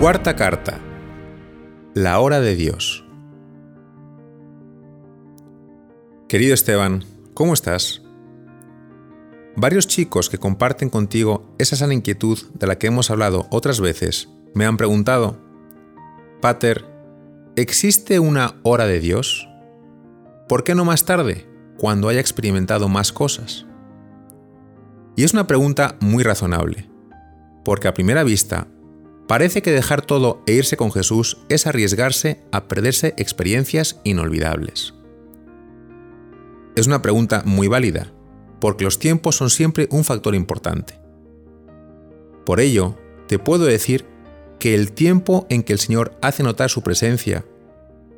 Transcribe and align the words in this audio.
Cuarta 0.00 0.34
carta. 0.34 0.80
La 1.92 2.20
hora 2.20 2.40
de 2.40 2.56
Dios. 2.56 3.04
Querido 6.26 6.54
Esteban, 6.54 7.04
¿cómo 7.34 7.52
estás? 7.52 8.00
Varios 9.56 9.86
chicos 9.86 10.30
que 10.30 10.38
comparten 10.38 10.88
contigo 10.88 11.54
esa 11.58 11.76
sana 11.76 11.92
inquietud 11.92 12.38
de 12.54 12.66
la 12.66 12.78
que 12.78 12.86
hemos 12.86 13.10
hablado 13.10 13.46
otras 13.50 13.78
veces 13.82 14.30
me 14.54 14.64
han 14.64 14.78
preguntado, 14.78 15.38
Pater, 16.40 16.86
¿existe 17.56 18.20
una 18.20 18.54
hora 18.62 18.86
de 18.86 19.00
Dios? 19.00 19.50
¿Por 20.48 20.64
qué 20.64 20.74
no 20.74 20.86
más 20.86 21.04
tarde, 21.04 21.46
cuando 21.76 22.08
haya 22.08 22.20
experimentado 22.20 22.88
más 22.88 23.12
cosas? 23.12 23.66
Y 25.14 25.24
es 25.24 25.34
una 25.34 25.46
pregunta 25.46 25.98
muy 26.00 26.24
razonable, 26.24 26.88
porque 27.66 27.86
a 27.86 27.92
primera 27.92 28.24
vista 28.24 28.66
Parece 29.30 29.62
que 29.62 29.70
dejar 29.70 30.02
todo 30.02 30.42
e 30.48 30.54
irse 30.54 30.76
con 30.76 30.90
Jesús 30.90 31.38
es 31.48 31.68
arriesgarse 31.68 32.42
a 32.50 32.66
perderse 32.66 33.14
experiencias 33.16 34.00
inolvidables. 34.02 34.92
Es 36.74 36.88
una 36.88 37.00
pregunta 37.00 37.44
muy 37.46 37.68
válida, 37.68 38.12
porque 38.60 38.82
los 38.82 38.98
tiempos 38.98 39.36
son 39.36 39.48
siempre 39.48 39.86
un 39.92 40.02
factor 40.02 40.34
importante. 40.34 40.98
Por 42.44 42.58
ello, 42.58 42.98
te 43.28 43.38
puedo 43.38 43.66
decir 43.66 44.04
que 44.58 44.74
el 44.74 44.90
tiempo 44.90 45.46
en 45.48 45.62
que 45.62 45.74
el 45.74 45.78
Señor 45.78 46.18
hace 46.22 46.42
notar 46.42 46.68
su 46.68 46.82
presencia, 46.82 47.44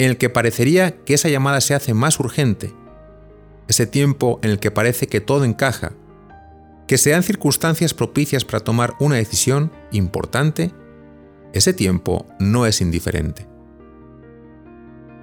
en 0.00 0.10
el 0.10 0.18
que 0.18 0.28
parecería 0.28 1.04
que 1.04 1.14
esa 1.14 1.28
llamada 1.28 1.60
se 1.60 1.74
hace 1.74 1.94
más 1.94 2.18
urgente, 2.18 2.74
ese 3.68 3.86
tiempo 3.86 4.40
en 4.42 4.50
el 4.50 4.58
que 4.58 4.72
parece 4.72 5.06
que 5.06 5.20
todo 5.20 5.44
encaja, 5.44 5.92
que 6.88 6.98
sean 6.98 7.22
circunstancias 7.22 7.94
propicias 7.94 8.44
para 8.44 8.58
tomar 8.58 8.94
una 8.98 9.14
decisión 9.14 9.70
importante, 9.92 10.74
ese 11.52 11.72
tiempo 11.72 12.26
no 12.38 12.66
es 12.66 12.80
indiferente. 12.80 13.46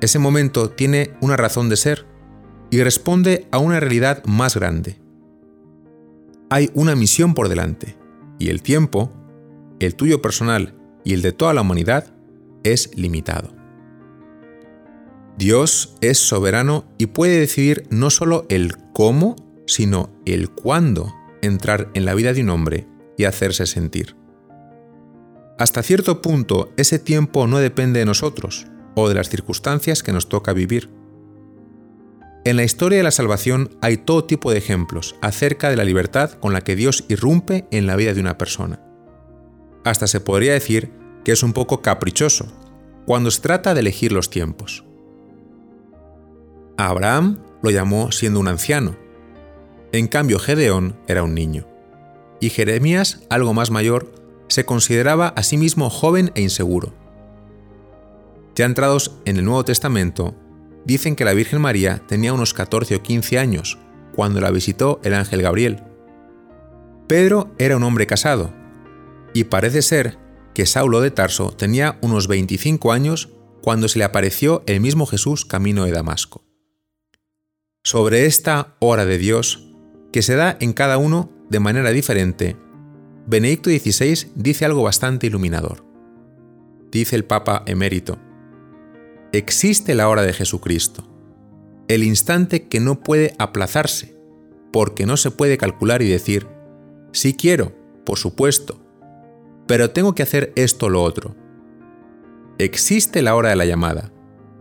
Ese 0.02 0.20
momento 0.20 0.70
tiene 0.70 1.12
una 1.22 1.38
razón 1.38 1.70
de 1.70 1.78
ser 1.78 2.06
y 2.70 2.82
responde 2.82 3.48
a 3.52 3.58
una 3.58 3.80
realidad 3.80 4.24
más 4.26 4.56
grande. 4.56 5.00
Hay 6.50 6.70
una 6.74 6.96
misión 6.96 7.34
por 7.34 7.50
delante 7.50 7.96
y 8.40 8.50
el 8.50 8.62
tiempo, 8.62 9.12
el 9.80 9.96
tuyo 9.96 10.22
personal 10.22 10.76
y 11.04 11.14
el 11.14 11.22
de 11.22 11.32
toda 11.32 11.54
la 11.54 11.62
humanidad, 11.62 12.14
es 12.64 12.92
limitado. 12.98 13.54
Dios 15.38 15.96
es 16.02 16.20
soberano 16.20 16.86
y 16.98 17.08
puede 17.08 17.40
decidir 17.40 17.88
no 17.90 18.10
solo 18.10 18.46
el 18.50 18.78
cómo, 18.94 19.36
sino 19.66 20.10
el 20.26 20.50
cuándo 20.50 21.14
entrar 21.42 21.90
en 21.94 22.06
la 22.06 22.14
vida 22.14 22.34
de 22.34 22.42
un 22.42 22.50
hombre 22.50 22.88
y 23.18 23.26
hacerse 23.26 23.66
sentir. 23.66 24.16
Hasta 25.58 25.84
cierto 25.84 26.22
punto 26.22 26.72
ese 26.78 27.00
tiempo 27.00 27.48
no 27.48 27.60
depende 27.60 28.00
de 28.00 28.06
nosotros 28.06 28.68
o 28.96 29.08
de 29.08 29.16
las 29.16 29.30
circunstancias 29.30 30.04
que 30.04 30.12
nos 30.12 30.30
toca 30.30 30.54
vivir. 30.54 30.90
En 32.46 32.58
la 32.58 32.64
historia 32.64 32.98
de 32.98 33.04
la 33.04 33.12
salvación 33.12 33.70
hay 33.82 33.98
todo 33.98 34.26
tipo 34.26 34.52
de 34.52 34.58
ejemplos 34.58 35.16
acerca 35.22 35.70
de 35.70 35.78
la 35.78 35.86
libertad 35.86 36.32
con 36.32 36.52
la 36.54 36.62
que 36.62 36.76
Dios 36.76 37.06
irrumpe 37.08 37.66
en 37.72 37.88
la 37.88 37.96
vida 37.96 38.14
de 38.14 38.20
una 38.20 38.38
persona. 38.38 38.82
Hasta 39.86 40.08
se 40.08 40.20
podría 40.20 40.54
decir 40.54 40.92
que 41.24 41.32
es 41.32 41.44
un 41.44 41.54
poco 41.54 41.82
caprichoso 41.82 42.48
cuando 43.06 43.32
se 43.32 43.42
trata 43.42 43.74
de 43.74 43.82
elegir 43.82 44.12
los 44.12 44.30
tiempos. 44.30 44.84
Abraham 46.78 47.40
lo 47.62 47.70
llamó 47.70 48.12
siendo 48.12 48.40
un 48.40 48.48
anciano. 48.48 48.98
En 49.92 50.08
cambio, 50.08 50.40
Gedeón 50.40 50.98
era 51.08 51.24
un 51.24 51.36
niño. 51.36 51.68
Y 52.42 52.50
Jeremías, 52.50 53.22
algo 53.30 53.54
más 53.54 53.72
mayor, 53.72 54.12
se 54.54 54.66
consideraba 54.66 55.30
a 55.30 55.44
sí 55.44 55.58
mismo 55.58 55.90
joven 55.90 56.32
e 56.36 56.42
inseguro. 56.42 56.94
Ya 58.56 58.66
entrados 58.66 59.18
en 59.26 59.38
el 59.38 59.46
Nuevo 59.46 59.66
Testamento, 59.66 60.36
dicen 60.86 61.16
que 61.16 61.26
la 61.26 61.34
Virgen 61.34 61.60
María 61.60 62.04
tenía 62.08 62.34
unos 62.34 62.54
14 62.54 62.96
o 62.96 63.02
15 63.02 63.40
años 63.40 63.80
cuando 64.16 64.42
la 64.42 64.52
visitó 64.52 65.00
el 65.04 65.16
ángel 65.16 65.42
Gabriel. 65.42 65.84
Pedro 67.08 67.52
era 67.58 67.76
un 67.78 67.84
hombre 67.84 68.06
casado, 68.06 68.54
y 69.34 69.46
parece 69.46 69.82
ser 69.82 70.20
que 70.54 70.68
Saulo 70.68 71.02
de 71.02 71.10
Tarso 71.10 71.52
tenía 71.52 71.98
unos 72.02 72.28
25 72.28 72.92
años 72.92 73.30
cuando 73.62 73.88
se 73.88 73.98
le 73.98 74.06
apareció 74.06 74.64
el 74.68 74.82
mismo 74.82 75.08
Jesús 75.08 75.46
camino 75.46 75.86
de 75.86 75.92
Damasco. 75.92 76.44
Sobre 77.84 78.28
esta 78.28 78.76
hora 78.80 79.06
de 79.06 79.18
Dios, 79.18 79.74
que 80.12 80.22
se 80.22 80.36
da 80.36 80.56
en 80.60 80.74
cada 80.74 80.98
uno 80.98 81.32
de 81.50 81.60
manera 81.60 81.90
diferente, 81.90 82.56
Benedicto 83.26 83.70
XVI 83.70 84.32
dice 84.36 84.66
algo 84.66 84.84
bastante 84.84 85.28
iluminador. 85.28 85.86
Dice 86.92 87.16
el 87.16 87.24
Papa 87.24 87.64
emérito, 87.66 88.20
existe 89.32 89.96
la 89.96 90.10
hora 90.10 90.24
de 90.24 90.34
Jesucristo, 90.34 91.10
el 91.88 92.04
instante 92.04 92.68
que 92.68 92.82
no 92.82 93.00
puede 93.00 93.34
aplazarse, 93.40 94.14
porque 94.74 95.06
no 95.06 95.16
se 95.16 95.32
puede 95.32 95.58
calcular 95.58 96.02
y 96.02 96.10
decir, 96.10 96.48
sí 97.14 97.34
quiero, 97.34 97.74
por 98.06 98.18
supuesto, 98.18 98.86
pero 99.68 99.92
tengo 99.92 100.14
que 100.16 100.24
hacer 100.24 100.52
esto 100.58 100.88
o 100.88 100.90
lo 100.90 101.02
otro. 101.02 101.36
Existe 102.58 103.22
la 103.22 103.36
hora 103.36 103.50
de 103.50 103.56
la 103.56 103.66
llamada, 103.66 104.12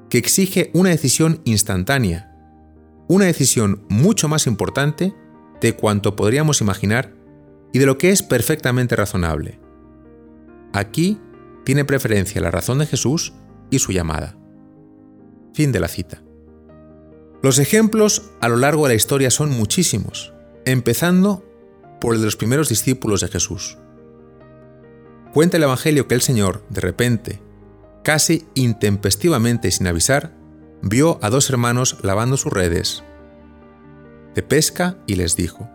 que 0.08 0.18
exige 0.18 0.70
una 0.72 0.90
decisión 0.90 1.40
instantánea, 1.44 2.32
una 3.08 3.24
decisión 3.24 3.84
mucho 3.88 4.28
más 4.28 4.46
importante 4.46 5.12
de 5.60 5.74
cuanto 5.74 6.14
podríamos 6.14 6.60
imaginar 6.60 7.21
y 7.72 7.78
de 7.78 7.86
lo 7.86 7.98
que 7.98 8.10
es 8.10 8.22
perfectamente 8.22 8.96
razonable. 8.96 9.58
Aquí 10.72 11.20
tiene 11.64 11.84
preferencia 11.84 12.40
la 12.40 12.50
razón 12.50 12.78
de 12.78 12.86
Jesús 12.86 13.32
y 13.70 13.78
su 13.78 13.92
llamada. 13.92 14.36
Fin 15.54 15.72
de 15.72 15.80
la 15.80 15.88
cita. 15.88 16.22
Los 17.42 17.58
ejemplos 17.58 18.30
a 18.40 18.48
lo 18.48 18.56
largo 18.56 18.84
de 18.84 18.90
la 18.90 18.94
historia 18.94 19.30
son 19.30 19.50
muchísimos, 19.50 20.32
empezando 20.64 21.44
por 22.00 22.14
el 22.14 22.20
de 22.20 22.26
los 22.26 22.36
primeros 22.36 22.68
discípulos 22.68 23.20
de 23.20 23.28
Jesús. 23.28 23.78
Cuenta 25.32 25.56
el 25.56 25.62
Evangelio 25.62 26.06
que 26.08 26.14
el 26.14 26.20
Señor, 26.20 26.64
de 26.68 26.80
repente, 26.80 27.42
casi 28.04 28.46
intempestivamente 28.54 29.68
y 29.68 29.70
sin 29.70 29.86
avisar, 29.86 30.36
vio 30.82 31.18
a 31.22 31.30
dos 31.30 31.48
hermanos 31.48 31.98
lavando 32.02 32.36
sus 32.36 32.52
redes 32.52 33.02
de 34.34 34.42
pesca 34.42 34.98
y 35.06 35.16
les 35.16 35.36
dijo, 35.36 35.68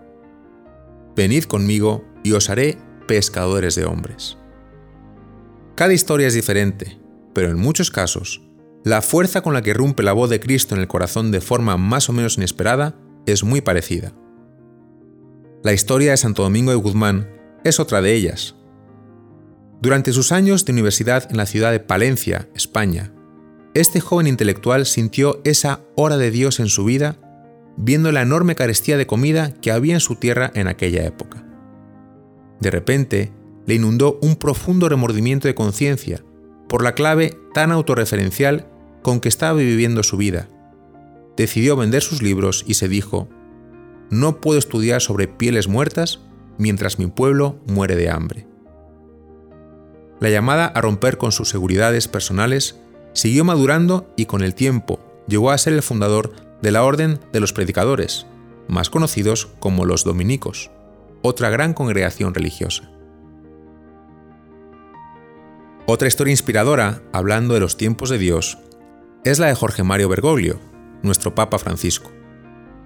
Venid 1.17 1.45
conmigo 1.45 2.05
y 2.23 2.33
os 2.33 2.51
haré 2.51 2.77
pescadores 3.07 3.73
de 3.73 3.85
hombres. 3.85 4.37
Cada 5.73 5.93
historia 5.93 6.27
es 6.27 6.35
diferente, 6.35 6.99
pero 7.33 7.49
en 7.49 7.57
muchos 7.57 7.89
casos, 7.89 8.43
la 8.83 9.01
fuerza 9.01 9.41
con 9.41 9.55
la 9.55 9.63
que 9.63 9.73
rompe 9.73 10.03
la 10.03 10.13
voz 10.13 10.29
de 10.29 10.39
Cristo 10.39 10.75
en 10.75 10.81
el 10.81 10.87
corazón 10.87 11.31
de 11.31 11.41
forma 11.41 11.75
más 11.75 12.07
o 12.09 12.13
menos 12.13 12.37
inesperada 12.37 12.95
es 13.25 13.43
muy 13.43 13.61
parecida. 13.61 14.13
La 15.63 15.73
historia 15.73 16.11
de 16.11 16.17
Santo 16.17 16.43
Domingo 16.43 16.69
de 16.69 16.77
Guzmán 16.77 17.27
es 17.63 17.79
otra 17.79 18.01
de 18.01 18.13
ellas. 18.13 18.55
Durante 19.81 20.13
sus 20.13 20.31
años 20.31 20.65
de 20.65 20.73
universidad 20.73 21.29
en 21.31 21.37
la 21.37 21.47
ciudad 21.47 21.71
de 21.71 21.79
Palencia, 21.79 22.47
España, 22.53 23.11
este 23.73 24.01
joven 24.01 24.27
intelectual 24.27 24.85
sintió 24.85 25.41
esa 25.43 25.81
hora 25.95 26.17
de 26.17 26.29
Dios 26.29 26.59
en 26.59 26.67
su 26.67 26.85
vida 26.85 27.17
viendo 27.77 28.11
la 28.11 28.23
enorme 28.23 28.55
carestía 28.55 28.97
de 28.97 29.07
comida 29.07 29.53
que 29.61 29.71
había 29.71 29.93
en 29.93 29.99
su 29.99 30.15
tierra 30.15 30.51
en 30.55 30.67
aquella 30.67 31.05
época. 31.05 31.43
De 32.59 32.71
repente, 32.71 33.31
le 33.65 33.75
inundó 33.75 34.17
un 34.21 34.35
profundo 34.35 34.89
remordimiento 34.89 35.47
de 35.47 35.55
conciencia 35.55 36.23
por 36.67 36.83
la 36.83 36.93
clave 36.93 37.37
tan 37.53 37.71
autorreferencial 37.71 38.67
con 39.03 39.19
que 39.19 39.29
estaba 39.29 39.53
viviendo 39.53 40.03
su 40.03 40.17
vida. 40.17 40.49
Decidió 41.37 41.75
vender 41.75 42.01
sus 42.01 42.21
libros 42.21 42.65
y 42.67 42.73
se 42.73 42.87
dijo, 42.87 43.29
no 44.09 44.41
puedo 44.41 44.57
estudiar 44.57 45.01
sobre 45.01 45.27
pieles 45.27 45.67
muertas 45.67 46.19
mientras 46.57 46.97
mi 46.97 47.07
pueblo 47.07 47.59
muere 47.67 47.95
de 47.95 48.09
hambre. 48.09 48.47
La 50.19 50.29
llamada 50.29 50.65
a 50.65 50.81
romper 50.81 51.17
con 51.17 51.31
sus 51.31 51.49
seguridades 51.49 52.07
personales 52.07 52.79
siguió 53.13 53.45
madurando 53.45 54.11
y 54.17 54.25
con 54.25 54.41
el 54.41 54.55
tiempo 54.55 54.99
llegó 55.27 55.51
a 55.51 55.57
ser 55.57 55.73
el 55.73 55.83
fundador 55.83 56.46
de 56.61 56.71
la 56.71 56.83
Orden 56.83 57.19
de 57.31 57.39
los 57.39 57.53
Predicadores, 57.53 58.25
más 58.67 58.89
conocidos 58.89 59.49
como 59.59 59.85
los 59.85 60.03
Dominicos, 60.03 60.71
otra 61.21 61.49
gran 61.49 61.73
congregación 61.73 62.33
religiosa. 62.33 62.89
Otra 65.85 66.07
historia 66.07 66.31
inspiradora, 66.31 67.01
hablando 67.13 67.53
de 67.53 67.61
los 67.61 67.77
tiempos 67.77 68.09
de 68.09 68.17
Dios, 68.17 68.57
es 69.23 69.39
la 69.39 69.47
de 69.47 69.55
Jorge 69.55 69.83
Mario 69.83 70.09
Bergoglio, 70.09 70.59
nuestro 71.01 71.33
Papa 71.33 71.59
Francisco, 71.59 72.11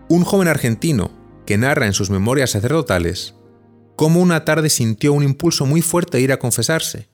un 0.10 0.24
joven 0.24 0.48
argentino 0.48 1.12
que 1.46 1.58
narra 1.58 1.88
en 1.88 1.94
sus 1.94 2.10
memorias 2.10 2.52
sacerdotales 2.52 3.36
cómo 3.96 4.20
una 4.20 4.46
tarde 4.46 4.70
sintió 4.70 5.14
un 5.14 5.24
impulso 5.24 5.66
muy 5.66 5.82
fuerte 5.82 6.18
de 6.18 6.24
ir 6.24 6.32
a 6.32 6.40
confesarse, 6.40 7.10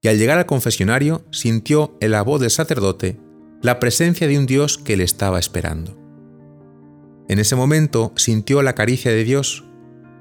y 0.00 0.08
al 0.08 0.18
llegar 0.18 0.38
al 0.38 0.46
confesionario 0.46 1.24
sintió 1.32 1.96
en 2.00 2.10
la 2.12 2.22
voz 2.22 2.40
del 2.40 2.50
sacerdote 2.50 3.18
la 3.64 3.80
presencia 3.80 4.28
de 4.28 4.38
un 4.38 4.44
Dios 4.44 4.76
que 4.76 4.94
le 4.94 5.04
estaba 5.04 5.38
esperando. 5.38 5.96
En 7.30 7.38
ese 7.38 7.56
momento 7.56 8.12
sintió 8.14 8.60
la 8.60 8.74
caricia 8.74 9.10
de 9.10 9.24
Dios 9.24 9.64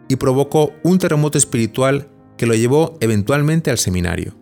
y 0.08 0.16
provocó 0.16 0.72
un 0.82 0.98
terremoto 0.98 1.38
espiritual 1.38 2.08
que 2.38 2.46
lo 2.46 2.56
llevó 2.56 2.98
eventualmente 3.02 3.70
al 3.70 3.78
seminario. 3.78 4.34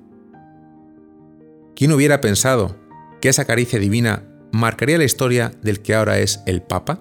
¿Quién 1.76 1.94
hubiera 1.94 2.22
pensado 2.22 2.78
que 3.22 3.30
esa 3.30 3.46
caricia 3.46 3.80
divina 3.80 4.24
marcaría 4.52 5.00
la 5.00 5.04
historia 5.04 5.52
del 5.64 5.82
que 5.82 5.96
ahora 5.96 6.20
es 6.20 6.44
el 6.46 6.62
Papa? 6.62 7.00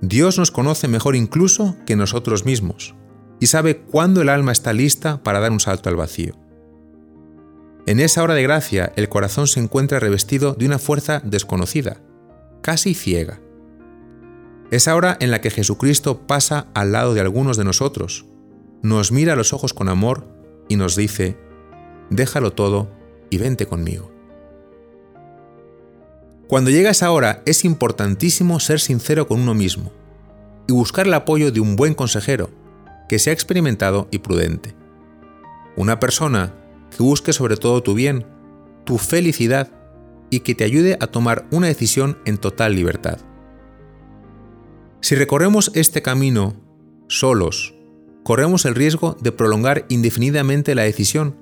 Dios 0.00 0.38
nos 0.38 0.50
conoce 0.50 0.88
mejor 0.88 1.16
incluso 1.16 1.76
que 1.84 1.96
nosotros 1.96 2.46
mismos 2.46 2.94
y 3.40 3.48
sabe 3.48 3.76
cuándo 3.76 4.22
el 4.22 4.30
alma 4.30 4.52
está 4.52 4.72
lista 4.72 5.22
para 5.22 5.38
dar 5.38 5.52
un 5.52 5.60
salto 5.60 5.90
al 5.90 5.96
vacío. 5.96 6.32
En 7.90 7.98
esa 7.98 8.22
hora 8.22 8.34
de 8.34 8.44
gracia 8.44 8.92
el 8.94 9.08
corazón 9.08 9.48
se 9.48 9.58
encuentra 9.58 9.98
revestido 9.98 10.54
de 10.54 10.64
una 10.64 10.78
fuerza 10.78 11.22
desconocida, 11.24 12.00
casi 12.62 12.94
ciega. 12.94 13.40
Es 14.70 14.86
ahora 14.86 15.16
en 15.18 15.32
la 15.32 15.40
que 15.40 15.50
Jesucristo 15.50 16.24
pasa 16.28 16.68
al 16.72 16.92
lado 16.92 17.14
de 17.14 17.20
algunos 17.20 17.56
de 17.56 17.64
nosotros, 17.64 18.26
nos 18.80 19.10
mira 19.10 19.32
a 19.32 19.36
los 19.36 19.52
ojos 19.52 19.74
con 19.74 19.88
amor 19.88 20.24
y 20.68 20.76
nos 20.76 20.94
dice, 20.94 21.36
déjalo 22.10 22.52
todo 22.52 22.88
y 23.28 23.38
vente 23.38 23.66
conmigo. 23.66 24.12
Cuando 26.46 26.70
llega 26.70 26.90
esa 26.90 27.10
hora 27.10 27.42
es 27.44 27.64
importantísimo 27.64 28.60
ser 28.60 28.78
sincero 28.78 29.26
con 29.26 29.40
uno 29.40 29.54
mismo 29.54 29.90
y 30.68 30.72
buscar 30.72 31.08
el 31.08 31.14
apoyo 31.14 31.50
de 31.50 31.58
un 31.58 31.74
buen 31.74 31.94
consejero 31.94 32.50
que 33.08 33.18
sea 33.18 33.32
experimentado 33.32 34.06
y 34.12 34.20
prudente. 34.20 34.76
Una 35.74 35.98
persona 35.98 36.54
que 36.90 37.02
busque 37.02 37.32
sobre 37.32 37.56
todo 37.56 37.82
tu 37.82 37.94
bien, 37.94 38.26
tu 38.84 38.98
felicidad 38.98 39.70
y 40.30 40.40
que 40.40 40.54
te 40.54 40.64
ayude 40.64 40.96
a 41.00 41.06
tomar 41.06 41.46
una 41.50 41.66
decisión 41.66 42.18
en 42.24 42.38
total 42.38 42.74
libertad. 42.74 43.18
Si 45.00 45.14
recorremos 45.14 45.72
este 45.74 46.02
camino 46.02 46.54
solos, 47.08 47.74
corremos 48.22 48.64
el 48.64 48.74
riesgo 48.74 49.16
de 49.20 49.32
prolongar 49.32 49.86
indefinidamente 49.88 50.74
la 50.74 50.82
decisión 50.82 51.36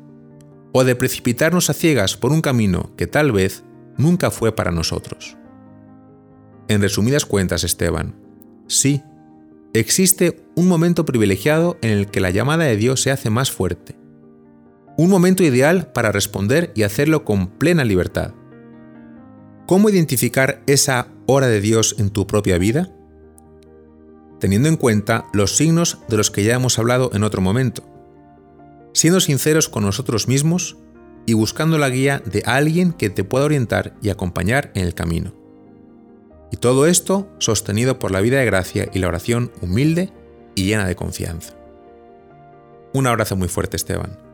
o 0.73 0.85
de 0.85 0.95
precipitarnos 0.95 1.71
a 1.71 1.75
ciegas 1.75 2.17
por 2.17 2.33
un 2.33 2.41
camino 2.41 2.93
que 2.97 3.07
tal 3.07 3.33
vez 3.33 3.65
nunca 3.97 4.31
fue 4.31 4.55
para 4.55 4.71
nosotros. 4.71 5.37
En 6.69 6.83
resumidas 6.83 7.25
cuentas, 7.25 7.65
Esteban, 7.65 8.15
sí, 8.67 9.03
existe 9.73 10.45
un 10.55 10.69
momento 10.69 11.05
privilegiado 11.05 11.79
en 11.83 11.91
el 11.91 12.07
que 12.09 12.21
la 12.21 12.31
llamada 12.31 12.65
de 12.65 12.77
Dios 12.77 13.03
se 13.03 13.11
hace 13.11 13.31
más 13.31 13.51
fuerte. 13.51 13.97
Un 15.01 15.11
momento 15.11 15.45
ideal 15.45 15.93
para 15.93 16.11
responder 16.11 16.73
y 16.75 16.83
hacerlo 16.83 17.25
con 17.25 17.47
plena 17.47 17.85
libertad. 17.85 18.33
¿Cómo 19.65 19.91
identificar 19.91 20.61
esa 20.67 21.07
hora 21.27 21.47
de 21.47 21.61
Dios 21.61 21.95
en 22.01 22.11
tu 22.11 22.27
propia 22.27 22.59
vida? 22.59 22.93
Teniendo 24.41 24.69
en 24.69 24.77
cuenta 24.77 25.27
los 25.33 25.57
signos 25.57 26.01
de 26.09 26.17
los 26.17 26.33
que 26.33 26.43
ya 26.43 26.57
hemos 26.57 26.81
hablado 26.81 27.11
en 27.15 27.23
otro 27.23 27.41
momento. 27.41 27.85
Siendo 28.93 29.21
sinceros 29.21 29.69
con 29.69 29.85
nosotros 29.85 30.27
mismos 30.27 30.79
y 31.27 31.35
buscando 31.35 31.79
la 31.79 31.91
guía 31.91 32.21
de 32.27 32.43
alguien 32.45 32.93
que 32.93 33.09
te 33.09 33.23
pueda 33.23 33.45
orientar 33.45 33.95
y 34.03 34.09
acompañar 34.09 34.73
en 34.75 34.85
el 34.85 34.95
camino. 34.95 35.33
Y 36.51 36.57
todo 36.57 36.87
esto 36.89 37.31
sostenido 37.39 38.01
por 38.01 38.11
la 38.11 38.21
vida 38.21 38.41
de 38.41 38.47
gracia 38.47 38.91
y 38.93 38.99
la 38.99 39.07
oración 39.07 39.53
humilde 39.61 40.13
y 40.57 40.65
llena 40.65 40.89
de 40.89 40.97
confianza. 40.97 41.55
Un 42.93 43.07
abrazo 43.07 43.37
muy 43.37 43.47
fuerte, 43.47 43.77
Esteban. 43.77 44.28